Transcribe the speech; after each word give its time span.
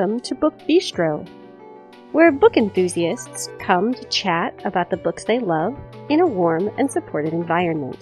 Welcome 0.00 0.20
to 0.20 0.34
Book 0.34 0.58
Bistro, 0.60 1.28
where 2.12 2.32
book 2.32 2.56
enthusiasts 2.56 3.50
come 3.58 3.92
to 3.92 4.02
chat 4.04 4.58
about 4.64 4.88
the 4.88 4.96
books 4.96 5.24
they 5.24 5.38
love 5.38 5.78
in 6.08 6.20
a 6.20 6.26
warm 6.26 6.70
and 6.78 6.90
supportive 6.90 7.34
environment. 7.34 7.98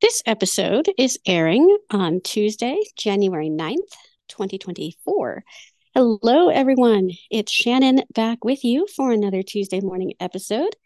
This 0.00 0.20
episode 0.26 0.90
is 0.98 1.16
airing 1.26 1.78
on 1.92 2.20
Tuesday, 2.22 2.76
January 2.96 3.50
9th, 3.50 3.92
2024. 4.36 5.42
Hello, 5.94 6.48
everyone. 6.50 7.10
It's 7.30 7.50
Shannon 7.50 8.02
back 8.14 8.44
with 8.44 8.64
you 8.64 8.86
for 8.94 9.12
another 9.12 9.42
Tuesday 9.42 9.80
morning 9.80 10.12
episode. 10.20 10.76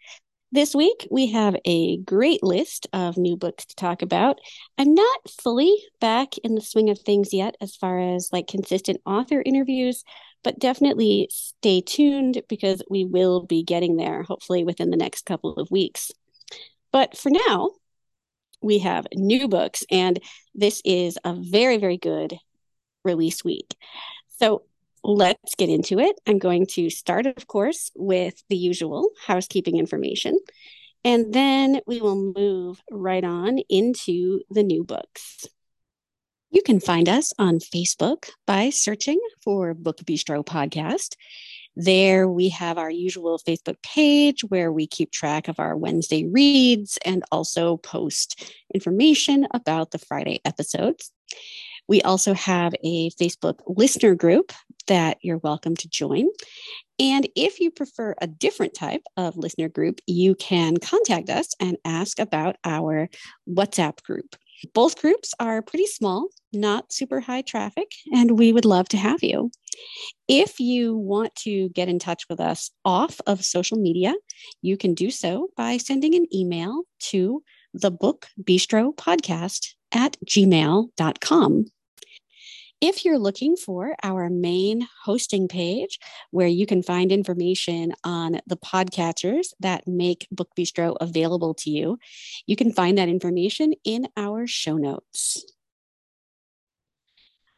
This 0.52 0.72
week, 0.72 1.08
we 1.10 1.32
have 1.32 1.56
a 1.64 1.96
great 1.98 2.44
list 2.44 2.86
of 2.92 3.16
new 3.16 3.36
books 3.36 3.66
to 3.66 3.74
talk 3.74 4.02
about. 4.02 4.38
I'm 4.78 4.94
not 4.94 5.18
fully 5.42 5.76
back 6.00 6.38
in 6.38 6.54
the 6.54 6.60
swing 6.60 6.90
of 6.90 7.00
things 7.00 7.34
yet 7.34 7.56
as 7.60 7.74
far 7.74 7.98
as 7.98 8.28
like 8.32 8.46
consistent 8.46 9.00
author 9.04 9.42
interviews, 9.44 10.04
but 10.44 10.60
definitely 10.60 11.28
stay 11.32 11.80
tuned 11.80 12.42
because 12.48 12.84
we 12.88 13.04
will 13.04 13.46
be 13.46 13.64
getting 13.64 13.96
there 13.96 14.22
hopefully 14.22 14.62
within 14.62 14.90
the 14.90 14.96
next 14.96 15.26
couple 15.26 15.54
of 15.54 15.72
weeks. 15.72 16.12
But 16.92 17.16
for 17.16 17.30
now, 17.30 17.70
we 18.62 18.78
have 18.78 19.08
new 19.12 19.48
books, 19.48 19.82
and 19.90 20.20
this 20.54 20.82
is 20.84 21.18
a 21.24 21.34
very, 21.34 21.78
very 21.78 21.96
good 21.96 22.38
release 23.04 23.44
week. 23.44 23.74
So 24.38 24.62
let's 25.02 25.54
get 25.54 25.68
into 25.68 25.98
it. 25.98 26.18
I'm 26.26 26.38
going 26.38 26.66
to 26.72 26.90
start, 26.90 27.26
of 27.26 27.46
course, 27.46 27.90
with 27.94 28.42
the 28.48 28.56
usual 28.56 29.10
housekeeping 29.26 29.78
information, 29.78 30.38
and 31.04 31.32
then 31.32 31.80
we 31.86 32.00
will 32.00 32.34
move 32.36 32.80
right 32.90 33.24
on 33.24 33.58
into 33.68 34.40
the 34.50 34.62
new 34.62 34.84
books. 34.84 35.46
You 36.50 36.62
can 36.62 36.80
find 36.80 37.08
us 37.08 37.32
on 37.38 37.60
Facebook 37.60 38.30
by 38.46 38.70
searching 38.70 39.20
for 39.42 39.72
Book 39.72 39.98
Bistro 39.98 40.44
Podcast. 40.44 41.14
There 41.76 42.28
we 42.28 42.48
have 42.48 42.76
our 42.76 42.90
usual 42.90 43.38
Facebook 43.38 43.80
page 43.82 44.42
where 44.42 44.72
we 44.72 44.88
keep 44.88 45.12
track 45.12 45.46
of 45.46 45.60
our 45.60 45.76
Wednesday 45.76 46.26
reads 46.26 46.98
and 47.04 47.22
also 47.30 47.76
post 47.76 48.52
information 48.74 49.46
about 49.54 49.92
the 49.92 49.98
Friday 49.98 50.40
episodes. 50.44 51.12
We 51.90 52.00
also 52.02 52.34
have 52.34 52.72
a 52.84 53.10
Facebook 53.10 53.58
listener 53.66 54.14
group 54.14 54.52
that 54.86 55.18
you're 55.22 55.38
welcome 55.38 55.74
to 55.74 55.88
join. 55.88 56.26
And 57.00 57.28
if 57.34 57.58
you 57.58 57.72
prefer 57.72 58.14
a 58.22 58.28
different 58.28 58.74
type 58.74 59.02
of 59.16 59.36
listener 59.36 59.68
group, 59.68 60.00
you 60.06 60.36
can 60.36 60.76
contact 60.76 61.28
us 61.30 61.48
and 61.58 61.76
ask 61.84 62.20
about 62.20 62.54
our 62.64 63.08
WhatsApp 63.48 64.04
group. 64.04 64.36
Both 64.72 65.02
groups 65.02 65.34
are 65.40 65.62
pretty 65.62 65.86
small, 65.86 66.28
not 66.52 66.92
super 66.92 67.18
high 67.18 67.42
traffic, 67.42 67.90
and 68.12 68.38
we 68.38 68.52
would 68.52 68.64
love 68.64 68.88
to 68.90 68.96
have 68.96 69.24
you. 69.24 69.50
If 70.28 70.60
you 70.60 70.96
want 70.96 71.34
to 71.40 71.70
get 71.70 71.88
in 71.88 71.98
touch 71.98 72.22
with 72.30 72.38
us 72.38 72.70
off 72.84 73.20
of 73.26 73.44
social 73.44 73.78
media, 73.78 74.14
you 74.62 74.76
can 74.76 74.94
do 74.94 75.10
so 75.10 75.48
by 75.56 75.76
sending 75.76 76.14
an 76.14 76.26
email 76.32 76.84
to 77.08 77.42
the 77.74 77.90
book 77.90 78.28
bistro 78.40 78.94
podcast 78.94 79.74
at 79.92 80.16
gmail.com. 80.24 81.64
If 82.80 83.04
you're 83.04 83.18
looking 83.18 83.56
for 83.56 83.94
our 84.02 84.30
main 84.30 84.88
hosting 85.04 85.48
page 85.48 85.98
where 86.30 86.48
you 86.48 86.64
can 86.64 86.82
find 86.82 87.12
information 87.12 87.92
on 88.04 88.40
the 88.46 88.56
podcatchers 88.56 89.48
that 89.60 89.86
make 89.86 90.26
Book 90.30 90.48
Bistro 90.58 90.96
available 90.98 91.52
to 91.54 91.70
you, 91.70 91.98
you 92.46 92.56
can 92.56 92.72
find 92.72 92.96
that 92.96 93.10
information 93.10 93.74
in 93.84 94.08
our 94.16 94.46
show 94.46 94.78
notes. 94.78 95.44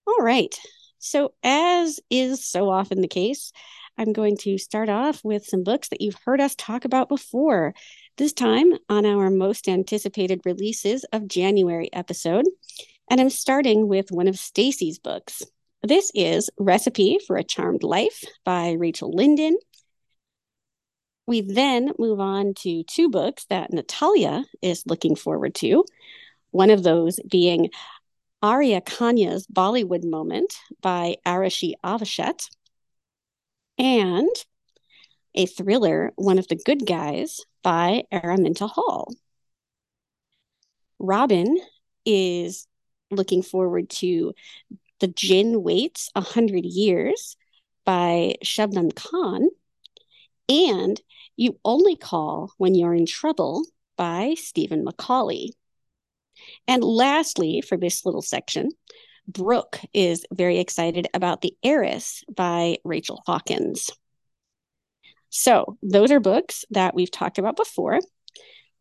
All 0.09 0.19
right. 0.25 0.53
So, 0.99 1.35
as 1.45 2.01
is 2.11 2.45
so 2.45 2.69
often 2.69 3.01
the 3.01 3.09
case, 3.09 3.53
I'm 3.97 4.13
going 4.13 4.37
to 4.39 4.59
start 4.59 4.89
off 4.89 5.23
with 5.23 5.45
some 5.45 5.63
books 5.63 5.89
that 5.91 6.01
you've 6.01 6.19
heard 6.25 6.41
us 6.41 6.57
talk 6.57 6.85
about 6.85 7.09
before. 7.09 7.75
This 8.17 8.33
time 8.33 8.73
on 8.89 9.07
our 9.07 9.31
most 9.31 9.69
anticipated 9.69 10.41
releases 10.45 11.05
of 11.13 11.29
January 11.29 11.93
episode. 11.93 12.45
And 13.13 13.21
I'm 13.21 13.29
starting 13.29 13.89
with 13.89 14.11
one 14.11 14.27
of 14.27 14.39
Stacy's 14.39 14.99
books. 14.99 15.43
This 15.83 16.11
is 16.15 16.49
Recipe 16.59 17.19
for 17.27 17.37
a 17.37 17.45
Charmed 17.45 17.83
Life 17.83 18.25
by 18.43 18.73
Rachel 18.73 19.13
Linden. 19.13 19.59
We 21.27 21.43
then 21.43 21.93
move 21.99 22.21
on 22.21 22.55
to 22.61 22.83
two 22.85 23.11
books 23.11 23.45
that 23.51 23.71
Natalia 23.71 24.47
is 24.63 24.85
looking 24.87 25.15
forward 25.15 25.55
to. 25.57 25.85
One 26.53 26.71
of 26.71 26.85
those 26.85 27.21
being 27.31 27.69
Arya 28.41 28.81
Kanya's 28.81 29.47
Bollywood 29.47 30.05
Moment 30.05 30.55
by 30.81 31.17
Arashi 31.27 31.75
Avashet, 31.85 32.49
and 33.77 34.31
a 35.35 35.45
thriller, 35.45 36.13
One 36.17 36.39
of 36.39 36.49
the 36.49 36.57
Good 36.57 36.87
Guys 36.87 37.43
by 37.63 38.05
Araminta 38.11 38.71
Hall. 38.71 39.13
Robin 40.99 41.59
is 42.07 42.67
looking 43.13 43.43
forward 43.43 43.89
to 43.91 44.35
The 45.01 45.09
Djinn 45.09 45.63
Waits 45.63 46.11
a 46.15 46.21
Hundred 46.21 46.65
Years 46.65 47.37
by 47.85 48.37
Shubnum 48.45 48.95
Khan 48.95 49.49
and 50.49 51.01
You 51.37 51.59
Only 51.65 51.97
Call 51.97 52.53
When 52.59 52.75
You're 52.75 52.95
in 52.95 53.07
Trouble 53.07 53.65
by 53.97 54.35
Stephen 54.37 54.85
McCauley. 54.85 55.51
And 56.67 56.83
lastly, 56.83 57.61
for 57.61 57.77
this 57.77 58.05
little 58.05 58.23
section, 58.23 58.71
Brooke 59.29 59.81
is 59.93 60.25
very 60.33 60.59
excited 60.59 61.07
about 61.15 61.41
The 61.41 61.55
Heiress 61.63 62.25
by 62.35 62.79
Rachel 62.85 63.23
Hawkins. 63.27 63.91
So, 65.31 65.79
those 65.83 66.11
are 66.11 66.21
books 66.21 66.65
that 66.71 66.95
we've 66.95 67.11
talked 67.11 67.39
about 67.39 67.57
before. 67.57 68.01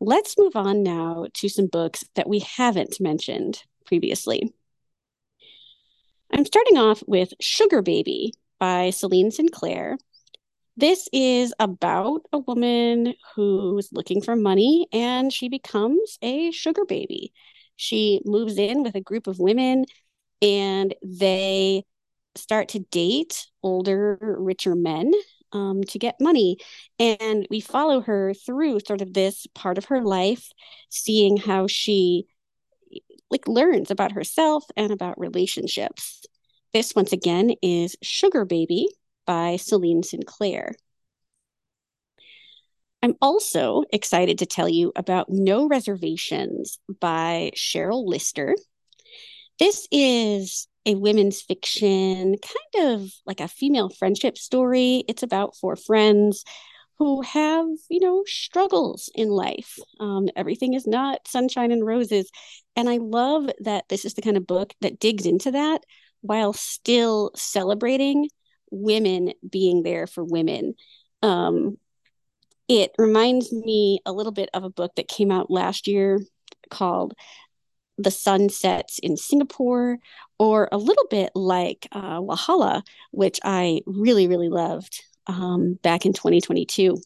Let's 0.00 0.36
move 0.36 0.56
on 0.56 0.82
now 0.82 1.26
to 1.34 1.48
some 1.48 1.68
books 1.68 2.04
that 2.16 2.28
we 2.28 2.40
haven't 2.40 3.00
mentioned 3.00 3.62
previously. 3.84 4.52
I'm 6.32 6.44
starting 6.44 6.78
off 6.78 7.02
with 7.06 7.34
Sugar 7.40 7.82
Baby 7.82 8.32
by 8.58 8.90
Celine 8.90 9.30
Sinclair. 9.30 9.98
This 10.76 11.08
is 11.12 11.52
about 11.58 12.22
a 12.32 12.38
woman 12.38 13.14
who's 13.34 13.92
looking 13.92 14.22
for 14.22 14.34
money 14.34 14.86
and 14.92 15.30
she 15.30 15.48
becomes 15.50 16.18
a 16.22 16.50
sugar 16.50 16.86
baby. 16.86 17.32
She 17.76 18.22
moves 18.24 18.56
in 18.56 18.82
with 18.82 18.94
a 18.94 19.00
group 19.00 19.26
of 19.26 19.38
women 19.38 19.84
and 20.40 20.94
they 21.02 21.84
start 22.34 22.68
to 22.68 22.78
date 22.78 23.46
older, 23.62 24.36
richer 24.38 24.74
men 24.74 25.12
um, 25.52 25.84
to 25.84 25.98
get 25.98 26.20
money. 26.20 26.56
And 26.98 27.46
we 27.50 27.60
follow 27.60 28.00
her 28.00 28.34
through 28.34 28.80
sort 28.86 29.02
of 29.02 29.12
this 29.12 29.46
part 29.54 29.78
of 29.78 29.86
her 29.86 30.00
life, 30.00 30.50
seeing 30.88 31.36
how 31.36 31.66
she 31.66 32.26
like 33.32 33.48
learns 33.48 33.90
about 33.90 34.12
herself 34.12 34.64
and 34.76 34.92
about 34.92 35.18
relationships. 35.18 36.22
This 36.72 36.94
once 36.94 37.12
again 37.12 37.54
is 37.62 37.96
Sugar 38.02 38.44
Baby 38.44 38.86
by 39.26 39.56
Celine 39.56 40.02
Sinclair. 40.02 40.74
I'm 43.02 43.14
also 43.20 43.82
excited 43.92 44.38
to 44.38 44.46
tell 44.46 44.68
you 44.68 44.92
about 44.94 45.28
No 45.28 45.66
Reservations 45.66 46.78
by 47.00 47.50
Cheryl 47.56 48.06
Lister. 48.06 48.54
This 49.58 49.88
is 49.90 50.68
a 50.86 50.94
women's 50.94 51.40
fiction, 51.40 52.36
kind 52.38 52.92
of 52.92 53.10
like 53.26 53.40
a 53.40 53.48
female 53.48 53.88
friendship 53.88 54.38
story. 54.38 55.04
It's 55.08 55.22
about 55.22 55.56
four 55.56 55.74
friends 55.74 56.44
who 56.98 57.22
have, 57.22 57.66
you 57.88 57.98
know, 57.98 58.22
struggles 58.26 59.10
in 59.14 59.28
life. 59.28 59.76
Um, 59.98 60.28
everything 60.36 60.74
is 60.74 60.86
not 60.86 61.26
sunshine 61.26 61.72
and 61.72 61.84
roses. 61.84 62.30
And 62.76 62.88
I 62.88 62.96
love 62.98 63.50
that 63.60 63.88
this 63.88 64.04
is 64.04 64.14
the 64.14 64.22
kind 64.22 64.36
of 64.36 64.46
book 64.46 64.72
that 64.80 64.98
digs 64.98 65.26
into 65.26 65.50
that 65.50 65.82
while 66.22 66.52
still 66.52 67.30
celebrating 67.34 68.28
women 68.70 69.32
being 69.48 69.82
there 69.82 70.06
for 70.06 70.24
women. 70.24 70.74
Um, 71.22 71.76
it 72.68 72.92
reminds 72.96 73.52
me 73.52 74.00
a 74.06 74.12
little 74.12 74.32
bit 74.32 74.48
of 74.54 74.64
a 74.64 74.70
book 74.70 74.94
that 74.96 75.08
came 75.08 75.30
out 75.30 75.50
last 75.50 75.86
year 75.86 76.20
called 76.70 77.12
The 77.98 78.10
Sun 78.10 78.48
Sets 78.48 78.98
in 78.98 79.16
Singapore, 79.16 79.98
or 80.38 80.68
a 80.72 80.78
little 80.78 81.06
bit 81.10 81.32
like 81.34 81.86
uh, 81.92 82.18
Wahala, 82.20 82.82
which 83.10 83.38
I 83.44 83.82
really, 83.84 84.26
really 84.26 84.48
loved 84.48 85.04
um, 85.26 85.78
back 85.82 86.06
in 86.06 86.12
2022. 86.12 86.96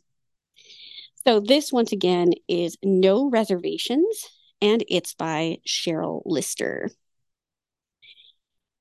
So, 1.27 1.41
this 1.41 1.73
once 1.73 1.91
again 1.91 2.31
is 2.47 2.79
No 2.85 3.29
Reservations, 3.29 4.31
and 4.61 4.85
it's 4.89 5.15
by 5.15 5.59
Cheryl 5.67 6.23
Lister. 6.25 6.91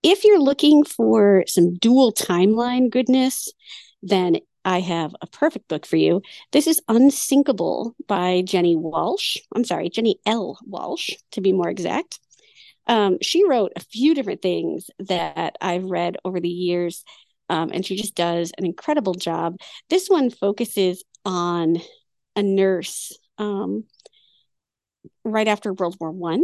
if 0.03 0.23
you're 0.23 0.39
looking 0.39 0.83
for 0.83 1.43
some 1.47 1.73
dual 1.75 2.13
timeline 2.13 2.89
goodness, 2.89 3.51
then 4.03 4.37
I 4.63 4.79
have 4.79 5.15
a 5.21 5.27
perfect 5.27 5.67
book 5.67 5.85
for 5.85 5.95
you. 5.95 6.21
This 6.51 6.67
is 6.67 6.81
Unsinkable 6.87 7.95
by 8.07 8.43
Jenni 8.43 8.77
Walsh. 8.77 9.37
I'm 9.55 9.63
sorry, 9.63 9.89
Jenni 9.89 10.15
L. 10.25 10.59
Walsh, 10.65 11.11
to 11.31 11.41
be 11.41 11.53
more 11.53 11.69
exact. 11.69 12.19
Um, 12.87 13.17
she 13.21 13.47
wrote 13.47 13.73
a 13.75 13.79
few 13.79 14.13
different 14.13 14.41
things 14.41 14.89
that 14.99 15.55
I've 15.59 15.85
read 15.85 16.17
over 16.23 16.39
the 16.39 16.49
years, 16.49 17.03
um, 17.49 17.71
and 17.73 17.85
she 17.85 17.95
just 17.95 18.15
does 18.15 18.51
an 18.57 18.65
incredible 18.65 19.15
job. 19.15 19.57
This 19.89 20.07
one 20.07 20.29
focuses 20.29 21.03
on 21.25 21.77
a 22.35 22.43
nurse 22.43 23.17
um, 23.39 23.85
right 25.25 25.47
after 25.47 25.73
World 25.73 25.97
War 25.99 26.11
One, 26.11 26.43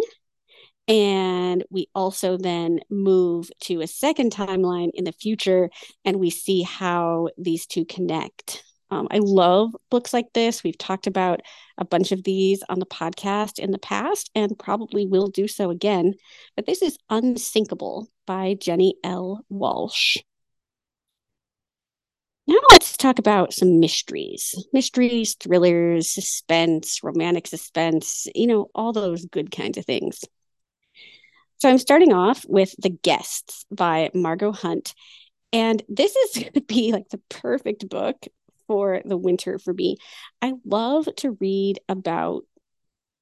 and 0.87 1.63
we 1.69 1.87
also 1.95 2.37
then 2.37 2.79
move 2.89 3.49
to 3.61 3.81
a 3.81 3.87
second 3.87 4.33
timeline 4.33 4.89
in 4.93 5.05
the 5.05 5.13
future, 5.13 5.69
and 6.03 6.19
we 6.19 6.29
see 6.29 6.63
how 6.63 7.29
these 7.37 7.65
two 7.65 7.85
connect. 7.85 8.63
Um, 8.89 9.07
I 9.09 9.19
love 9.19 9.73
books 9.89 10.13
like 10.13 10.33
this. 10.33 10.63
We've 10.63 10.77
talked 10.77 11.07
about 11.07 11.39
a 11.77 11.85
bunch 11.85 12.11
of 12.11 12.23
these 12.23 12.61
on 12.67 12.79
the 12.79 12.85
podcast 12.85 13.57
in 13.57 13.71
the 13.71 13.79
past 13.79 14.29
and 14.35 14.59
probably 14.59 15.05
will 15.07 15.27
do 15.27 15.47
so 15.47 15.69
again. 15.69 16.15
But 16.57 16.65
this 16.65 16.81
is 16.81 16.97
Unsinkable 17.09 18.09
by 18.27 18.55
Jenni 18.55 18.93
L. 19.01 19.45
Walsh. 19.47 20.17
Now 22.47 22.57
let's 22.71 22.80
talk 23.01 23.19
about 23.19 23.53
some 23.53 23.79
mysteries. 23.79 24.55
Mysteries, 24.71 25.35
thrillers, 25.35 26.11
suspense, 26.11 27.03
romantic 27.03 27.47
suspense, 27.47 28.27
you 28.35 28.47
know, 28.47 28.69
all 28.75 28.93
those 28.93 29.25
good 29.25 29.51
kinds 29.51 29.77
of 29.77 29.85
things. 29.85 30.23
So 31.57 31.69
I'm 31.69 31.77
starting 31.77 32.13
off 32.13 32.45
with 32.47 32.73
The 32.79 32.89
Guests 32.89 33.65
by 33.71 34.09
Margot 34.13 34.51
Hunt. 34.51 34.93
And 35.51 35.83
this 35.89 36.15
is 36.15 36.33
going 36.43 36.53
to 36.53 36.61
be 36.61 36.91
like 36.91 37.09
the 37.09 37.21
perfect 37.29 37.89
book 37.89 38.17
for 38.67 39.01
the 39.03 39.17
winter 39.17 39.59
for 39.59 39.73
me. 39.73 39.97
I 40.41 40.53
love 40.65 41.07
to 41.17 41.37
read 41.39 41.79
about 41.89 42.43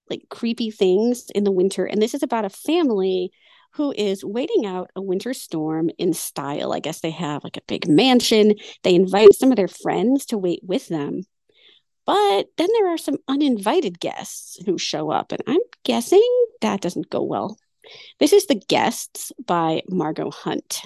like 0.09 0.23
creepy 0.29 0.71
things 0.71 1.25
in 1.33 1.43
the 1.43 1.51
winter. 1.51 1.85
And 1.85 2.01
this 2.01 2.13
is 2.13 2.23
about 2.23 2.45
a 2.45 2.49
family 2.49 3.31
who 3.71 3.93
is 3.95 4.25
waiting 4.25 4.65
out 4.65 4.91
a 4.95 5.01
winter 5.01 5.33
storm 5.33 5.89
in 5.97 6.13
style. 6.13 6.73
I 6.73 6.79
guess 6.79 7.01
they 7.01 7.11
have 7.11 7.43
like 7.43 7.57
a 7.57 7.61
big 7.67 7.87
mansion. 7.87 8.55
They 8.83 8.95
invite 8.95 9.33
some 9.35 9.51
of 9.51 9.57
their 9.57 9.67
friends 9.67 10.25
to 10.27 10.37
wait 10.37 10.61
with 10.63 10.87
them. 10.87 11.23
But 12.05 12.47
then 12.57 12.69
there 12.73 12.91
are 12.91 12.97
some 12.97 13.17
uninvited 13.27 13.99
guests 13.99 14.57
who 14.65 14.79
show 14.79 15.11
up, 15.11 15.31
and 15.31 15.43
I'm 15.45 15.61
guessing 15.83 16.27
that 16.61 16.81
doesn't 16.81 17.11
go 17.11 17.21
well. 17.21 17.57
This 18.19 18.33
is 18.33 18.47
The 18.47 18.55
Guests 18.55 19.31
by 19.45 19.83
Margot 19.87 20.31
Hunt. 20.31 20.81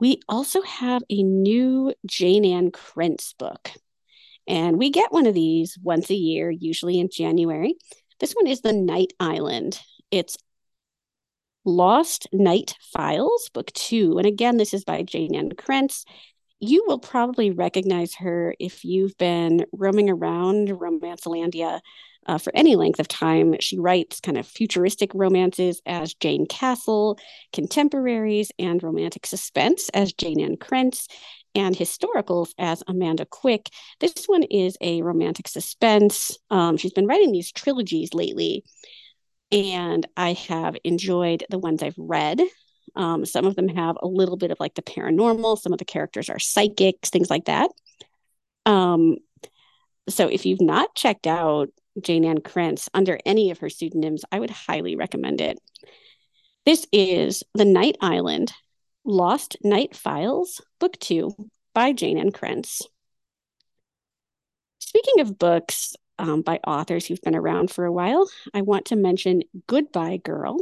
We 0.00 0.20
also 0.28 0.62
have 0.62 1.02
a 1.08 1.22
new 1.22 1.94
Jayne 2.04 2.44
Ann 2.44 2.72
Krentz 2.72 3.32
book, 3.38 3.70
and 4.48 4.76
we 4.76 4.90
get 4.90 5.12
one 5.12 5.26
of 5.26 5.34
these 5.34 5.78
once 5.80 6.10
a 6.10 6.14
year, 6.16 6.50
usually 6.50 6.98
in 6.98 7.08
January. 7.08 7.76
This 8.18 8.32
one 8.32 8.48
is 8.48 8.62
The 8.62 8.72
Night 8.72 9.12
Island. 9.20 9.80
It's 10.10 10.36
Lost 11.66 12.28
Night 12.32 12.76
Files, 12.80 13.50
book 13.52 13.72
two. 13.72 14.18
And 14.18 14.26
again, 14.26 14.56
this 14.56 14.72
is 14.72 14.84
by 14.84 15.02
Jayne 15.02 15.34
Ann 15.34 15.50
Krentz. 15.50 16.04
You 16.60 16.84
will 16.86 17.00
probably 17.00 17.50
recognize 17.50 18.14
her 18.14 18.54
if 18.60 18.84
you've 18.84 19.18
been 19.18 19.66
roaming 19.72 20.08
around 20.08 20.68
Romancelandia 20.68 21.80
uh, 22.26 22.38
for 22.38 22.52
any 22.54 22.76
length 22.76 23.00
of 23.00 23.08
time. 23.08 23.56
She 23.58 23.78
writes 23.78 24.20
kind 24.20 24.38
of 24.38 24.46
futuristic 24.46 25.10
romances 25.12 25.82
as 25.86 26.14
Jayne 26.14 26.46
Castle, 26.46 27.18
contemporaries 27.52 28.52
and 28.60 28.80
romantic 28.80 29.26
suspense 29.26 29.88
as 29.88 30.12
Jayne 30.12 30.40
Ann 30.40 30.56
Krentz, 30.56 31.08
and 31.56 31.74
historicals 31.74 32.50
as 32.58 32.84
Amanda 32.86 33.26
Quick. 33.26 33.70
This 33.98 34.26
one 34.26 34.44
is 34.44 34.76
a 34.80 35.02
romantic 35.02 35.48
suspense. 35.48 36.38
Um, 36.48 36.76
she's 36.76 36.92
been 36.92 37.06
writing 37.06 37.32
these 37.32 37.50
trilogies 37.50 38.14
lately, 38.14 38.62
and 39.50 40.06
I 40.16 40.32
have 40.32 40.76
enjoyed 40.84 41.44
the 41.50 41.58
ones 41.58 41.82
I've 41.82 41.98
read. 41.98 42.40
Um, 42.94 43.26
some 43.26 43.46
of 43.46 43.56
them 43.56 43.68
have 43.68 43.96
a 44.00 44.06
little 44.06 44.36
bit 44.36 44.50
of 44.50 44.60
like 44.60 44.74
the 44.74 44.82
paranormal, 44.82 45.58
some 45.58 45.72
of 45.72 45.78
the 45.78 45.84
characters 45.84 46.28
are 46.28 46.38
psychics, 46.38 47.10
things 47.10 47.30
like 47.30 47.44
that. 47.44 47.70
Um, 48.64 49.16
so 50.08 50.28
if 50.28 50.46
you've 50.46 50.60
not 50.60 50.94
checked 50.94 51.26
out 51.26 51.68
Jayne 52.00 52.24
Ann 52.24 52.38
Krentz 52.38 52.88
under 52.94 53.18
any 53.26 53.50
of 53.50 53.58
her 53.58 53.68
pseudonyms, 53.68 54.24
I 54.30 54.40
would 54.40 54.50
highly 54.50 54.96
recommend 54.96 55.40
it. 55.40 55.58
This 56.64 56.86
is 56.92 57.44
The 57.54 57.64
Night 57.64 57.96
Island 58.00 58.52
Lost 59.04 59.56
Night 59.62 59.94
Files, 59.94 60.60
Book 60.80 60.98
Two 60.98 61.32
by 61.74 61.92
Jayne 61.92 62.18
Ann 62.18 62.32
Krentz. 62.32 62.82
Speaking 64.78 65.20
of 65.20 65.38
books 65.38 65.94
um, 66.18 66.42
by 66.42 66.60
authors 66.66 67.06
who've 67.06 67.20
been 67.20 67.36
around 67.36 67.70
for 67.70 67.84
a 67.84 67.92
while, 67.92 68.28
I 68.54 68.62
want 68.62 68.86
to 68.86 68.96
mention 68.96 69.42
Goodbye 69.66 70.18
Girl. 70.18 70.58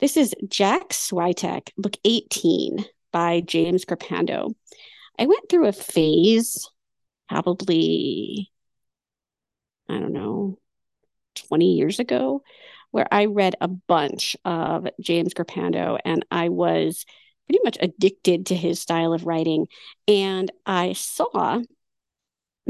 This 0.00 0.16
is 0.16 0.34
Jack 0.48 0.90
Swyteck, 0.90 1.70
Book 1.76 1.96
18 2.04 2.84
by 3.12 3.40
James 3.40 3.84
Grippando. 3.84 4.54
I 5.18 5.26
went 5.26 5.48
through 5.48 5.66
a 5.66 5.72
phase 5.72 6.68
probably 7.28 8.50
I 9.88 9.98
don't 9.98 10.12
know, 10.12 10.58
20 11.48 11.72
years 11.74 11.98
ago, 11.98 12.42
where 12.90 13.06
I 13.10 13.26
read 13.26 13.56
a 13.60 13.68
bunch 13.68 14.36
of 14.44 14.86
James 15.00 15.34
Grippando 15.34 15.98
and 16.04 16.24
I 16.30 16.50
was 16.50 17.06
pretty 17.46 17.60
much 17.64 17.78
addicted 17.80 18.46
to 18.46 18.54
his 18.54 18.80
style 18.80 19.12
of 19.12 19.26
writing. 19.26 19.66
And 20.06 20.50
I 20.66 20.92
saw 20.92 21.62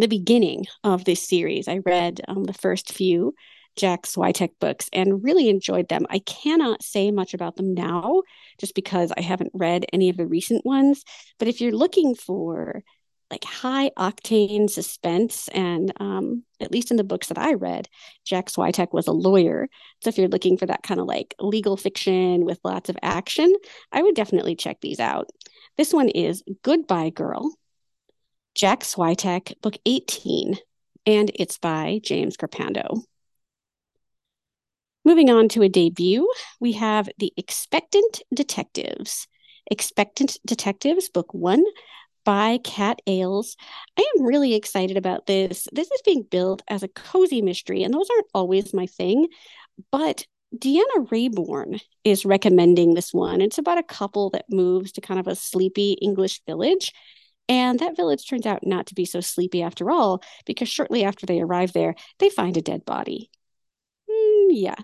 the 0.03 0.09
beginning 0.09 0.67
of 0.85 1.05
this 1.05 1.27
series. 1.27 1.69
I 1.69 1.81
read 1.85 2.21
um, 2.29 2.45
the 2.45 2.53
first 2.53 2.93
few 2.93 3.35
Jack 3.77 4.03
Swyteck 4.03 4.51
books 4.61 4.89
and 4.93 5.23
really 5.23 5.49
enjoyed 5.49 5.89
them. 5.89 6.07
I 6.11 6.19
cannot 6.21 6.83
say 6.83 7.11
much 7.11 7.35
about 7.35 7.57
them 7.57 7.75
now 7.75 8.23
just 8.59 8.75
because 8.75 9.13
I 9.17 9.21
haven't 9.21 9.53
read 9.55 9.87
any 9.93 10.09
of 10.09 10.17
the 10.17 10.27
recent 10.27 10.67
ones. 10.67 11.05
But 11.39 11.49
if 11.49 11.61
you're 11.61 11.73
looking 11.73 12.15
for 12.15 12.83
like 13.31 13.45
high 13.45 13.91
octane 13.99 14.71
suspense. 14.71 15.49
And 15.49 15.93
um, 16.01 16.45
at 16.61 16.73
least 16.73 16.91
in 16.91 16.97
the 16.97 17.05
books 17.05 17.29
that 17.29 17.39
I 17.39 17.55
read, 17.55 17.89
Jack 18.25 18.47
Swyteck 18.47 18.93
was 18.93 19.07
a 19.07 19.13
lawyer. 19.13 19.69
So 20.03 20.09
if 20.09 20.19
you're 20.19 20.29
looking 20.29 20.57
for 20.57 20.67
that 20.67 20.83
kind 20.83 21.01
of 21.01 21.07
like 21.07 21.35
legal 21.39 21.77
fiction 21.77 22.45
with 22.45 22.61
lots 22.65 22.89
of 22.89 22.99
action, 23.03 23.53
I 23.93 24.03
would 24.03 24.15
definitely 24.15 24.57
check 24.57 24.81
these 24.81 25.01
out. 25.01 25.29
This 25.77 25.93
one 25.93 26.09
is 26.09 26.43
Goodbye 26.63 27.11
Girl, 27.11 27.55
Jack 28.55 28.81
Swyteck, 28.81 29.61
book 29.63 29.77
18, 29.87 30.57
and 31.07 31.31
it's 31.35 31.59
by 31.59 32.01
James 32.03 32.37
Grippando. 32.37 33.03
Moving 35.05 35.31
on 35.31 35.49
to 35.51 35.63
a 35.63 35.69
debut, 35.69 36.29
we 36.61 36.73
have 36.73 37.09
The 37.19 37.33
Expectant 37.37 38.23
Detectives. 38.35 39.27
Expectant 39.71 40.39
Detectives, 40.47 41.09
Book 41.09 41.33
One 41.33 41.65
by 42.25 42.59
Kat 42.65 43.01
Ailes. 43.07 43.57
I 43.99 44.03
am 44.17 44.25
really 44.25 44.55
excited 44.55 44.97
about 44.97 45.27
this. 45.27 45.67
This 45.73 45.91
is 45.91 46.03
being 46.05 46.25
built 46.31 46.63
as 46.69 46.83
a 46.83 46.89
cozy 46.89 47.41
mystery, 47.41 47.85
and 47.85 47.95
those 47.95 48.11
aren't 48.11 48.27
always 48.35 48.75
my 48.75 48.87
thing, 48.87 49.29
but 49.91 50.27
Deanna 50.55 51.09
Raybourn 51.09 51.81
is 52.05 52.25
recommending 52.25 52.95
this 52.95 53.13
one. 53.13 53.41
It's 53.41 53.59
about 53.59 53.79
a 53.79 53.83
couple 53.83 54.31
that 54.31 54.47
moves 54.51 54.93
to 54.93 55.01
kind 55.01 55.21
of 55.21 55.27
a 55.27 55.37
sleepy 55.37 55.93
English 55.93 56.43
village. 56.47 56.93
And 57.49 57.79
that 57.79 57.97
village 57.97 58.29
turns 58.29 58.47
out 58.47 58.67
not 58.67 58.87
to 58.87 58.95
be 58.95 59.05
so 59.05 59.21
sleepy 59.21 59.63
after 59.63 59.91
all, 59.91 60.23
because 60.45 60.69
shortly 60.69 61.05
after 61.05 61.25
they 61.25 61.41
arrive 61.41 61.73
there, 61.73 61.95
they 62.19 62.29
find 62.29 62.57
a 62.57 62.63
dead 62.63 62.85
body. 62.85 63.31
Mm, 64.11 64.49
yeah. 64.51 64.77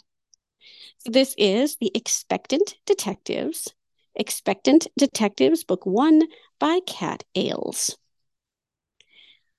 This 1.05 1.35
is 1.37 1.77
The 1.77 1.91
Expectant 1.95 2.77
Detectives 2.87 3.75
Expectant 4.15 4.87
Detectives, 4.97 5.65
Book 5.65 5.85
One 5.85 6.23
by 6.59 6.81
Kat 6.87 7.25
Ailes. 7.35 7.97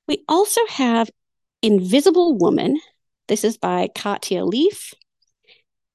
We 0.07 0.23
also 0.29 0.61
have 0.69 1.09
Invisible 1.61 2.37
Woman. 2.37 2.79
This 3.27 3.43
is 3.43 3.57
by 3.57 3.89
Katia 3.93 4.45
Lief. 4.45 4.93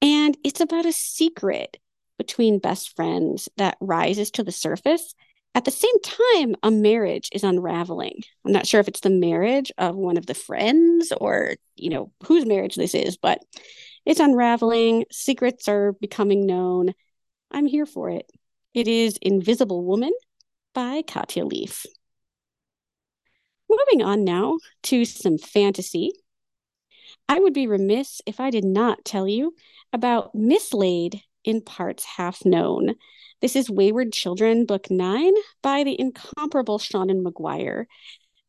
And 0.01 0.37
it's 0.43 0.61
about 0.61 0.85
a 0.85 0.91
secret 0.91 1.77
between 2.17 2.59
best 2.59 2.95
friends 2.95 3.49
that 3.57 3.77
rises 3.81 4.29
to 4.31 4.43
the 4.43 4.51
surface. 4.51 5.15
At 5.53 5.65
the 5.65 5.71
same 5.71 5.99
time, 6.01 6.55
a 6.63 6.71
marriage 6.71 7.29
is 7.33 7.43
unraveling. 7.43 8.21
I'm 8.45 8.53
not 8.53 8.65
sure 8.65 8.79
if 8.79 8.87
it's 8.87 9.01
the 9.01 9.09
marriage 9.09 9.71
of 9.77 9.95
one 9.95 10.15
of 10.15 10.25
the 10.25 10.33
friends 10.33 11.11
or, 11.19 11.55
you 11.75 11.89
know, 11.89 12.11
whose 12.23 12.45
marriage 12.45 12.75
this 12.75 12.95
is, 12.95 13.17
but 13.17 13.39
it's 14.05 14.21
unraveling. 14.21 15.05
Secrets 15.11 15.67
are 15.67 15.91
becoming 15.93 16.45
known. 16.45 16.93
I'm 17.51 17.65
here 17.65 17.85
for 17.85 18.09
it. 18.09 18.31
It 18.73 18.87
is 18.87 19.17
Invisible 19.21 19.83
Woman 19.83 20.13
by 20.73 21.01
Katia 21.01 21.43
Lief. 21.43 21.85
Moving 23.69 24.05
on 24.05 24.23
now 24.23 24.57
to 24.83 25.03
some 25.03 25.37
fantasy. 25.37 26.11
I 27.27 27.39
would 27.39 27.53
be 27.53 27.67
remiss 27.67 28.21
if 28.25 28.39
I 28.39 28.51
did 28.51 28.63
not 28.63 29.03
tell 29.03 29.27
you 29.27 29.53
about 29.91 30.33
Mislaid 30.33 31.21
in 31.43 31.61
Parts 31.61 32.03
Half 32.03 32.45
Known. 32.45 32.95
This 33.41 33.55
is 33.55 33.69
Wayward 33.69 34.13
Children, 34.13 34.65
Book 34.65 34.91
Nine 34.91 35.33
by 35.61 35.83
the 35.83 35.99
incomparable 35.99 36.77
Seanan 36.77 37.23
McGuire. 37.23 37.85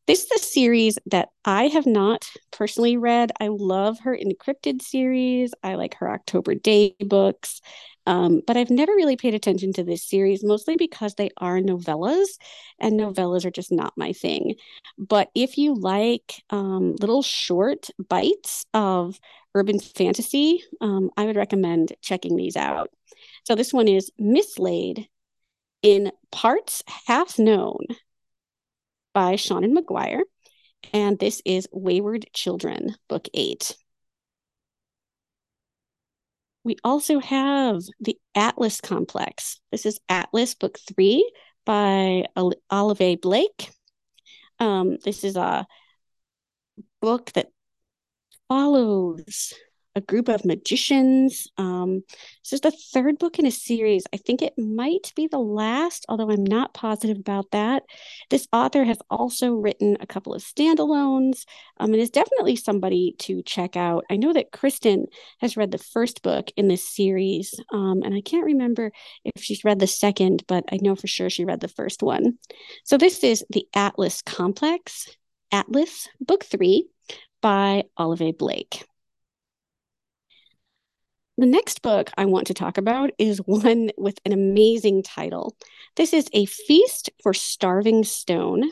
This 0.05 0.25
is 0.25 0.31
a 0.31 0.45
series 0.45 0.99
that 1.05 1.29
I 1.45 1.67
have 1.67 1.85
not 1.85 2.27
personally 2.51 2.97
read. 2.97 3.31
I 3.39 3.47
love 3.47 3.99
her 4.01 4.17
InCryptid 4.17 4.81
series. 4.81 5.53
I 5.63 5.75
like 5.75 5.95
her 5.95 6.11
October 6.11 6.55
Day 6.55 6.95
books. 6.99 7.61
Um, 8.05 8.41
but 8.45 8.57
I've 8.57 8.69
never 8.69 8.91
really 8.91 9.15
paid 9.15 9.33
attention 9.33 9.71
to 9.73 9.83
this 9.85 10.03
series, 10.05 10.43
mostly 10.43 10.75
because 10.75 11.15
they 11.15 11.29
are 11.37 11.59
novellas, 11.59 12.27
and 12.79 12.99
novellas 12.99 13.45
are 13.45 13.51
just 13.51 13.71
not 13.71 13.93
my 13.95 14.11
thing. 14.11 14.55
But 14.97 15.29
if 15.35 15.57
you 15.57 15.73
like 15.73 16.43
um, 16.49 16.97
little 16.99 17.21
short 17.21 17.87
bites 18.09 18.65
of 18.73 19.17
urban 19.55 19.79
fantasy, 19.79 20.65
um, 20.81 21.11
I 21.15 21.25
would 21.25 21.37
recommend 21.37 21.93
checking 22.01 22.35
these 22.35 22.57
out. 22.57 22.89
So 23.45 23.55
this 23.55 23.71
one 23.71 23.87
is 23.87 24.11
Mislaid 24.19 25.07
in 25.81 26.11
Parts 26.29 26.83
Half 27.07 27.39
Known 27.39 27.85
by 29.13 29.35
Seanan 29.35 29.77
McGuire. 29.77 30.21
And 30.91 31.17
this 31.17 31.41
is 31.45 31.67
Wayward 31.71 32.25
Children, 32.33 32.95
Book 33.07 33.27
Eight. 33.33 33.75
We 36.63 36.77
also 36.83 37.19
have 37.19 37.81
the 37.99 38.17
Atlas 38.35 38.79
Complex. 38.81 39.59
This 39.71 39.85
is 39.85 39.99
Atlas 40.07 40.55
Book 40.55 40.77
Three 40.79 41.29
by 41.65 42.25
Olivie 42.37 43.21
Blake. 43.21 43.69
Um, 44.59 44.97
this 45.03 45.23
is 45.23 45.35
a 45.35 45.67
book 47.01 47.31
that 47.33 47.47
follows 48.47 49.53
a 49.95 50.01
group 50.01 50.27
of 50.27 50.45
magicians. 50.45 51.47
Um, 51.57 52.03
this 52.43 52.53
is 52.53 52.61
the 52.61 52.71
third 52.71 53.19
book 53.19 53.37
in 53.37 53.45
a 53.45 53.51
series. 53.51 54.03
I 54.13 54.17
think 54.17 54.41
it 54.41 54.53
might 54.57 55.13
be 55.15 55.27
the 55.27 55.39
last, 55.39 56.05
although 56.09 56.31
I'm 56.31 56.43
not 56.43 56.73
positive 56.73 57.17
about 57.17 57.51
that. 57.51 57.83
This 58.29 58.47
author 58.51 58.83
has 58.83 58.97
also 59.09 59.51
written 59.53 59.97
a 59.99 60.07
couple 60.07 60.33
of 60.33 60.41
standalones 60.43 61.45
um, 61.79 61.93
and 61.93 62.01
is 62.01 62.09
definitely 62.09 62.55
somebody 62.55 63.15
to 63.19 63.43
check 63.43 63.75
out. 63.75 64.05
I 64.09 64.17
know 64.17 64.33
that 64.33 64.51
Kristen 64.51 65.05
has 65.41 65.57
read 65.57 65.71
the 65.71 65.77
first 65.77 66.23
book 66.23 66.49
in 66.57 66.67
this 66.67 66.87
series, 66.87 67.53
um, 67.71 68.01
and 68.03 68.15
I 68.15 68.21
can't 68.21 68.45
remember 68.45 68.91
if 69.23 69.43
she's 69.43 69.63
read 69.63 69.79
the 69.79 69.87
second, 69.87 70.43
but 70.47 70.63
I 70.71 70.79
know 70.81 70.95
for 70.95 71.07
sure 71.07 71.29
she 71.29 71.45
read 71.45 71.59
the 71.59 71.67
first 71.67 72.01
one. 72.01 72.37
So 72.83 72.97
this 72.97 73.23
is 73.23 73.45
The 73.49 73.67
Atlas 73.75 74.21
Complex, 74.21 75.15
Atlas, 75.51 76.09
Book 76.19 76.43
Three 76.43 76.87
by 77.41 77.83
Olivie 77.99 78.35
Blake. 78.35 78.85
The 81.37 81.45
next 81.47 81.81
book 81.81 82.11
I 82.15 82.25
want 82.25 82.47
to 82.47 82.53
talk 82.53 82.77
about 82.77 83.09
is 83.17 83.39
one 83.45 83.89
with 83.97 84.19
an 84.23 84.33
amazing 84.33 85.01
title. 85.01 85.55
This 85.95 86.13
is 86.13 86.27
A 86.31 86.45
Feast 86.45 87.09
for 87.23 87.33
Starving 87.33 88.03
Stone, 88.03 88.69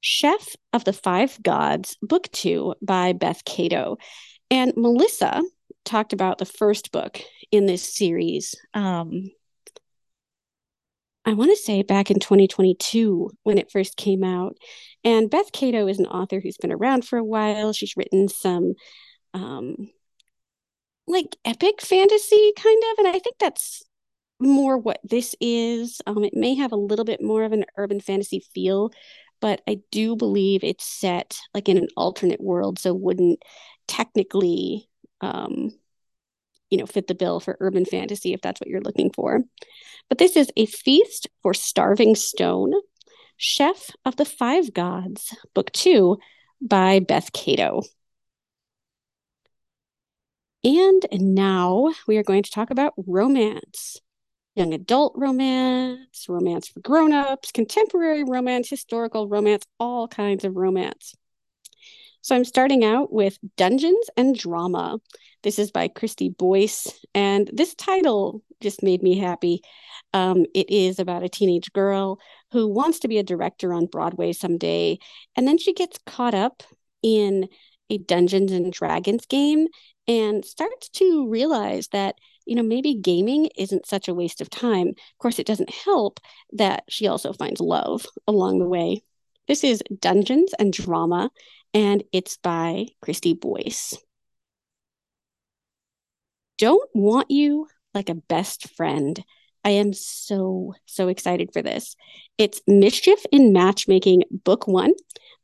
Chef 0.00 0.56
of 0.74 0.84
the 0.84 0.92
Five 0.92 1.42
Gods, 1.42 1.96
Book 2.02 2.28
Two 2.32 2.74
by 2.82 3.14
Beth 3.14 3.44
Cato. 3.46 3.96
And 4.50 4.74
Melissa 4.76 5.42
talked 5.86 6.12
about 6.12 6.36
the 6.36 6.44
first 6.44 6.92
book 6.92 7.22
in 7.50 7.64
this 7.64 7.94
series. 7.94 8.54
Um, 8.74 9.30
I 11.24 11.32
want 11.32 11.50
to 11.50 11.56
say 11.56 11.82
back 11.82 12.10
in 12.10 12.18
2022 12.18 13.30
when 13.42 13.56
it 13.56 13.70
first 13.70 13.96
came 13.96 14.22
out. 14.22 14.56
And 15.02 15.30
Beth 15.30 15.50
Cato 15.52 15.86
is 15.86 15.98
an 15.98 16.06
author 16.06 16.40
who's 16.40 16.58
been 16.58 16.72
around 16.72 17.06
for 17.06 17.18
a 17.18 17.24
while. 17.24 17.72
She's 17.72 17.96
written 17.96 18.28
some 18.28 18.74
um, 19.32 19.76
like 21.06 21.36
epic 21.44 21.80
fantasy 21.80 22.52
kind 22.56 22.82
of 22.92 22.98
and 22.98 23.08
i 23.08 23.18
think 23.18 23.36
that's 23.38 23.82
more 24.42 24.78
what 24.78 25.00
this 25.04 25.36
is. 25.38 26.00
Um 26.06 26.24
it 26.24 26.32
may 26.34 26.54
have 26.54 26.72
a 26.72 26.76
little 26.76 27.04
bit 27.04 27.22
more 27.22 27.44
of 27.44 27.52
an 27.52 27.66
urban 27.76 28.00
fantasy 28.00 28.42
feel 28.54 28.90
but 29.40 29.60
i 29.68 29.80
do 29.90 30.16
believe 30.16 30.64
it's 30.64 30.84
set 30.84 31.38
like 31.54 31.68
in 31.68 31.76
an 31.76 31.88
alternate 31.96 32.40
world 32.40 32.78
so 32.78 32.94
wouldn't 32.94 33.42
technically 33.86 34.88
um 35.20 35.72
you 36.70 36.78
know 36.78 36.86
fit 36.86 37.06
the 37.06 37.14
bill 37.14 37.40
for 37.40 37.56
urban 37.60 37.84
fantasy 37.84 38.32
if 38.32 38.40
that's 38.40 38.60
what 38.60 38.68
you're 38.68 38.80
looking 38.80 39.10
for. 39.10 39.40
But 40.08 40.18
this 40.18 40.36
is 40.36 40.50
a 40.56 40.66
feast 40.66 41.28
for 41.42 41.52
starving 41.54 42.14
stone 42.14 42.72
chef 43.36 43.90
of 44.04 44.16
the 44.16 44.24
five 44.24 44.72
gods 44.72 45.34
book 45.54 45.72
two 45.72 46.18
by 46.60 47.00
beth 47.00 47.32
cato 47.32 47.82
and 50.64 51.06
now 51.20 51.92
we 52.06 52.16
are 52.18 52.22
going 52.22 52.42
to 52.42 52.50
talk 52.50 52.70
about 52.70 52.94
romance 52.96 54.00
young 54.54 54.74
adult 54.74 55.14
romance, 55.16 56.26
romance 56.28 56.68
for 56.68 56.80
grown-ups, 56.80 57.52
contemporary 57.52 58.24
romance, 58.24 58.68
historical 58.68 59.28
romance, 59.28 59.64
all 59.78 60.08
kinds 60.08 60.44
of 60.44 60.56
romance. 60.56 61.14
So 62.22 62.36
I'm 62.36 62.44
starting 62.44 62.84
out 62.84 63.12
with 63.12 63.38
Dungeons 63.56 64.10
and 64.16 64.36
Drama. 64.36 64.98
This 65.42 65.58
is 65.58 65.70
by 65.70 65.88
Kristy 65.88 66.36
Boyce, 66.36 66.88
and 67.14 67.48
this 67.52 67.74
title 67.74 68.42
just 68.60 68.82
made 68.82 69.02
me 69.02 69.18
happy. 69.18 69.62
Um, 70.12 70.44
it 70.54 70.68
is 70.68 70.98
about 70.98 71.22
a 71.22 71.30
teenage 71.30 71.72
girl 71.72 72.18
who 72.52 72.66
wants 72.66 72.98
to 73.00 73.08
be 73.08 73.16
a 73.16 73.22
director 73.22 73.72
on 73.72 73.86
Broadway 73.86 74.32
someday, 74.32 74.98
and 75.36 75.48
then 75.48 75.56
she 75.56 75.72
gets 75.72 75.98
caught 76.04 76.34
up 76.34 76.62
in 77.02 77.48
a 77.88 77.96
Dungeons 77.96 78.52
and 78.52 78.70
Dragons 78.72 79.24
game 79.24 79.68
and 80.10 80.44
starts 80.44 80.88
to 80.88 81.28
realize 81.28 81.86
that 81.88 82.16
you 82.44 82.56
know 82.56 82.64
maybe 82.64 82.94
gaming 82.94 83.48
isn't 83.56 83.86
such 83.86 84.08
a 84.08 84.14
waste 84.14 84.40
of 84.40 84.50
time. 84.50 84.88
Of 84.88 85.18
course 85.18 85.38
it 85.38 85.46
doesn't 85.46 85.70
help 85.70 86.18
that 86.52 86.82
she 86.88 87.06
also 87.06 87.32
finds 87.32 87.60
love 87.60 88.04
along 88.26 88.58
the 88.58 88.68
way. 88.68 89.02
This 89.46 89.62
is 89.62 89.82
dungeons 90.00 90.52
and 90.58 90.72
drama 90.72 91.30
and 91.72 92.02
it's 92.12 92.36
by 92.38 92.86
kristy 93.04 93.38
boyce. 93.38 93.96
Don't 96.58 96.90
want 96.92 97.30
you 97.30 97.68
like 97.94 98.08
a 98.08 98.14
best 98.14 98.68
friend. 98.74 99.24
I 99.64 99.70
am 99.70 99.92
so 99.92 100.74
so 100.86 101.06
excited 101.06 101.52
for 101.52 101.62
this. 101.62 101.94
It's 102.36 102.60
mischief 102.66 103.24
in 103.30 103.52
matchmaking 103.52 104.24
book 104.32 104.66
one 104.66 104.94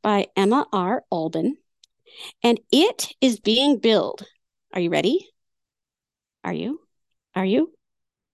by 0.02 0.26
emma 0.34 0.66
r. 0.72 1.04
Alban 1.12 1.56
and 2.42 2.58
it 2.72 3.12
is 3.20 3.38
being 3.38 3.78
billed 3.78 4.26
are 4.76 4.80
you 4.80 4.90
ready? 4.90 5.26
Are 6.44 6.52
you? 6.52 6.78
Are 7.34 7.46
you? 7.46 7.72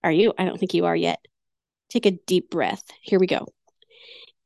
Are 0.02 0.10
you? 0.10 0.34
I 0.36 0.44
don't 0.44 0.58
think 0.58 0.74
you 0.74 0.86
are 0.86 0.96
yet. 0.96 1.24
Take 1.88 2.04
a 2.04 2.10
deep 2.10 2.50
breath. 2.50 2.82
Here 3.00 3.20
we 3.20 3.28
go. 3.28 3.46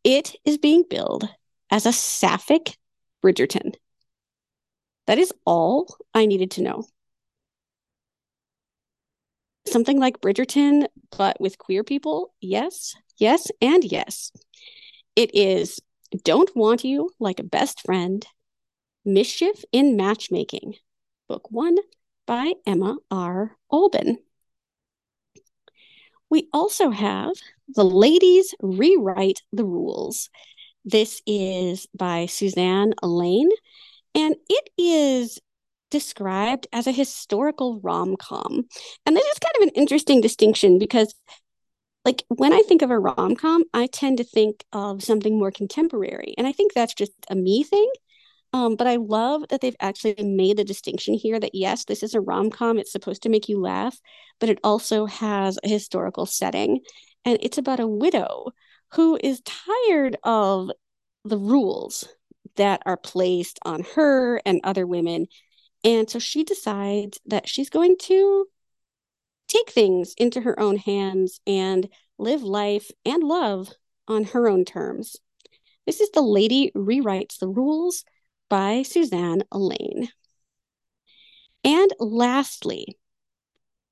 It 0.04 0.36
is 0.44 0.58
being 0.58 0.84
billed 0.88 1.26
as 1.70 1.86
a 1.86 1.94
sapphic 1.94 2.76
Bridgerton. 3.24 3.76
That 5.06 5.16
is 5.16 5.32
all 5.46 5.96
I 6.12 6.26
needed 6.26 6.50
to 6.52 6.62
know. 6.62 6.84
Something 9.66 9.98
like 9.98 10.20
Bridgerton, 10.20 10.88
but 11.16 11.40
with 11.40 11.56
queer 11.56 11.82
people? 11.82 12.34
Yes, 12.42 12.94
yes, 13.16 13.50
and 13.62 13.82
yes. 13.82 14.32
It 15.16 15.34
is 15.34 15.80
Don't 16.24 16.54
Want 16.54 16.84
You 16.84 17.08
Like 17.18 17.40
a 17.40 17.44
Best 17.44 17.80
Friend, 17.86 18.24
Mischief 19.06 19.64
in 19.72 19.96
Matchmaking, 19.96 20.74
Book 21.28 21.50
One 21.50 21.76
by 22.26 22.54
Emma 22.66 22.96
R. 23.10 23.56
Alban. 23.70 24.18
We 26.28 26.48
also 26.52 26.90
have 26.90 27.32
The 27.68 27.84
Ladies 27.84 28.54
Rewrite 28.60 29.42
the 29.52 29.64
Rules. 29.64 30.28
This 30.84 31.22
is 31.26 31.86
by 31.96 32.26
Suzanne 32.26 32.94
Allain, 33.02 33.48
and 34.14 34.36
it 34.48 34.70
is 34.78 35.40
described 35.90 36.66
as 36.72 36.86
a 36.86 36.92
historical 36.92 37.80
rom 37.80 38.16
com. 38.16 38.66
And 39.04 39.16
this 39.16 39.24
is 39.24 39.38
kind 39.38 39.56
of 39.56 39.62
an 39.62 39.74
interesting 39.74 40.20
distinction 40.20 40.78
because, 40.78 41.14
like, 42.04 42.24
when 42.28 42.52
I 42.52 42.62
think 42.62 42.82
of 42.82 42.90
a 42.90 42.98
rom 42.98 43.36
com, 43.36 43.64
I 43.72 43.86
tend 43.86 44.18
to 44.18 44.24
think 44.24 44.64
of 44.72 45.02
something 45.02 45.38
more 45.38 45.50
contemporary. 45.50 46.34
And 46.38 46.46
I 46.46 46.52
think 46.52 46.72
that's 46.72 46.94
just 46.94 47.12
a 47.30 47.34
me 47.34 47.62
thing. 47.62 47.90
Um, 48.52 48.76
but 48.76 48.86
I 48.86 48.96
love 48.96 49.44
that 49.50 49.60
they've 49.60 49.76
actually 49.80 50.14
made 50.22 50.56
the 50.56 50.64
distinction 50.64 51.14
here 51.14 51.38
that 51.38 51.54
yes, 51.54 51.84
this 51.84 52.02
is 52.02 52.14
a 52.14 52.20
rom 52.20 52.50
com. 52.50 52.78
It's 52.78 52.92
supposed 52.92 53.22
to 53.22 53.28
make 53.28 53.48
you 53.48 53.60
laugh, 53.60 53.98
but 54.40 54.48
it 54.48 54.58
also 54.64 55.06
has 55.06 55.58
a 55.62 55.68
historical 55.68 56.26
setting. 56.26 56.80
And 57.24 57.38
it's 57.42 57.58
about 57.58 57.80
a 57.80 57.86
widow 57.86 58.52
who 58.92 59.18
is 59.22 59.42
tired 59.44 60.16
of 60.22 60.70
the 61.24 61.38
rules 61.38 62.04
that 62.56 62.82
are 62.86 62.96
placed 62.96 63.58
on 63.64 63.84
her 63.94 64.40
and 64.46 64.60
other 64.64 64.86
women. 64.86 65.26
And 65.84 66.08
so 66.08 66.18
she 66.18 66.44
decides 66.44 67.20
that 67.26 67.48
she's 67.48 67.68
going 67.68 67.96
to 68.02 68.46
take 69.48 69.70
things 69.70 70.14
into 70.16 70.40
her 70.40 70.58
own 70.58 70.76
hands 70.76 71.40
and 71.46 71.88
live 72.18 72.42
life 72.42 72.90
and 73.04 73.22
love 73.22 73.70
on 74.08 74.24
her 74.24 74.48
own 74.48 74.64
terms. 74.64 75.16
This 75.84 76.00
is 76.00 76.10
The 76.10 76.22
Lady 76.22 76.72
Rewrites 76.74 77.38
the 77.38 77.48
Rules 77.48 78.04
by 78.48 78.82
Suzanne 78.82 79.42
Allain. 79.50 80.08
And 81.64 81.90
lastly, 81.98 82.96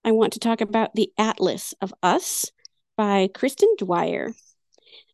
I 0.04 0.12
want 0.12 0.34
to 0.34 0.38
talk 0.38 0.60
about 0.60 0.94
The 0.94 1.10
Atlas 1.18 1.74
of 1.80 1.92
Us 2.02 2.46
by 2.96 3.28
Kristen 3.34 3.74
Dwyer. 3.78 4.32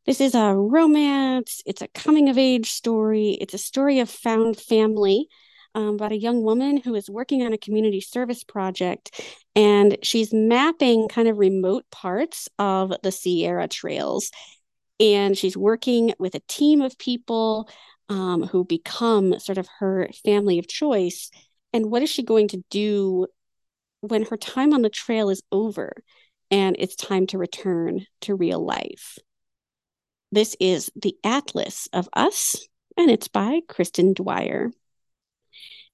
This 0.06 0.20
is 0.20 0.34
a 0.34 0.54
romance, 0.54 1.62
it's 1.66 1.82
a 1.82 1.88
coming 1.88 2.28
of 2.28 2.38
age 2.38 2.70
story, 2.70 3.38
it's 3.40 3.54
a 3.54 3.58
story 3.58 4.00
of 4.00 4.10
found 4.10 4.58
family 4.58 5.28
um, 5.74 5.94
about 5.94 6.12
a 6.12 6.18
young 6.18 6.42
woman 6.42 6.78
who 6.78 6.94
is 6.94 7.08
working 7.08 7.42
on 7.42 7.52
a 7.52 7.58
community 7.58 8.00
service 8.00 8.42
project 8.42 9.20
and 9.54 9.98
she's 10.02 10.32
mapping 10.32 11.08
kind 11.08 11.28
of 11.28 11.38
remote 11.38 11.84
parts 11.90 12.48
of 12.58 12.92
the 13.02 13.12
Sierra 13.12 13.68
Trails. 13.68 14.30
And 14.98 15.36
she's 15.36 15.56
working 15.56 16.12
with 16.18 16.34
a 16.34 16.42
team 16.46 16.82
of 16.82 16.98
people 16.98 17.68
um, 18.10 18.42
who 18.42 18.64
become 18.64 19.38
sort 19.38 19.56
of 19.56 19.68
her 19.78 20.08
family 20.24 20.58
of 20.58 20.68
choice. 20.68 21.30
And 21.72 21.90
what 21.90 22.02
is 22.02 22.10
she 22.10 22.24
going 22.24 22.48
to 22.48 22.62
do 22.68 23.28
when 24.00 24.24
her 24.24 24.36
time 24.36 24.74
on 24.74 24.82
the 24.82 24.90
trail 24.90 25.30
is 25.30 25.42
over 25.52 25.92
and 26.50 26.74
it's 26.78 26.96
time 26.96 27.28
to 27.28 27.38
return 27.38 28.04
to 28.22 28.34
real 28.34 28.62
life? 28.62 29.18
This 30.32 30.56
is 30.60 30.90
The 30.96 31.14
Atlas 31.24 31.88
of 31.92 32.08
Us, 32.12 32.66
and 32.96 33.10
it's 33.10 33.28
by 33.28 33.60
Kristen 33.68 34.12
Dwyer. 34.12 34.70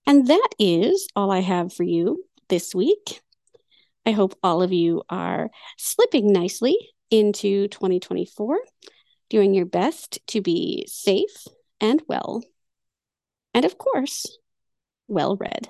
And 0.07 0.29
that 0.29 0.49
is 0.59 1.09
all 1.15 1.31
I 1.31 1.41
have 1.41 1.73
for 1.73 1.85
you 1.85 2.25
this 2.49 2.75
week. 2.75 3.21
I 4.07 4.13
hope 4.13 4.39
all 4.43 4.63
of 4.63 4.73
you 4.73 5.03
are 5.11 5.51
slipping 5.77 6.33
nicely 6.33 6.77
into 7.11 7.69
2024, 7.69 8.59
doing 9.29 9.53
your 9.53 9.67
best 9.67 10.19
to 10.29 10.41
be 10.41 10.87
safe 10.89 11.47
and 11.81 12.03
well. 12.09 12.43
And 13.55 13.65
of 13.65 13.79
course, 13.79 14.27
well 15.09 15.37
read. 15.37 15.69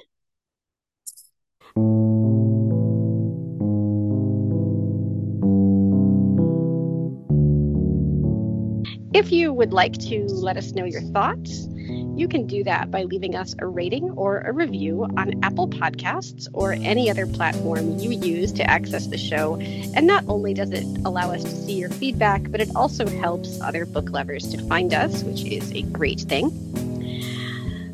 If 9.14 9.32
you 9.32 9.52
would 9.52 9.72
like 9.72 9.96
to 9.98 10.24
let 10.26 10.56
us 10.56 10.72
know 10.72 10.84
your 10.84 11.00
thoughts, 11.00 11.66
you 11.88 12.28
can 12.28 12.46
do 12.46 12.64
that 12.64 12.90
by 12.90 13.02
leaving 13.02 13.36
us 13.36 13.54
a 13.58 13.66
rating 13.66 14.10
or 14.12 14.40
a 14.40 14.52
review 14.52 15.04
on 15.16 15.44
Apple 15.44 15.68
Podcasts 15.68 16.48
or 16.52 16.72
any 16.72 17.10
other 17.10 17.26
platform 17.26 17.98
you 17.98 18.10
use 18.10 18.52
to 18.52 18.68
access 18.68 19.06
the 19.06 19.18
show. 19.18 19.56
And 19.56 20.06
not 20.06 20.24
only 20.28 20.54
does 20.54 20.70
it 20.70 20.84
allow 21.04 21.32
us 21.32 21.44
to 21.44 21.50
see 21.50 21.74
your 21.74 21.90
feedback, 21.90 22.50
but 22.50 22.60
it 22.60 22.74
also 22.74 23.06
helps 23.06 23.60
other 23.60 23.86
book 23.86 24.10
lovers 24.10 24.48
to 24.52 24.58
find 24.66 24.94
us, 24.94 25.22
which 25.22 25.44
is 25.44 25.72
a 25.72 25.82
great 25.82 26.20
thing. 26.20 26.50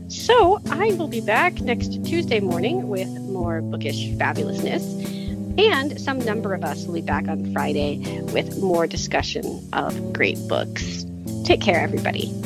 So 0.09 0.61
I 0.71 0.93
will 0.95 1.09
be 1.09 1.21
back 1.21 1.61
next 1.61 2.05
Tuesday 2.05 2.41
morning 2.41 2.89
with 2.89 3.09
more 3.09 3.61
bookish 3.61 4.09
fabulousness. 4.11 5.13
And 5.59 6.01
some 6.01 6.19
number 6.19 6.55
of 6.55 6.65
us 6.65 6.87
will 6.87 6.95
be 6.95 7.03
back 7.03 7.29
on 7.29 7.53
Friday 7.53 8.23
with 8.33 8.59
more 8.59 8.87
discussion 8.87 9.69
of 9.73 10.13
great 10.13 10.39
books. 10.49 11.05
Take 11.45 11.61
care, 11.61 11.81
everybody. 11.81 12.42